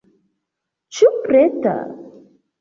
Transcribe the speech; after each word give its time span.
Ĉu 0.99 1.11
preta? 1.27 1.75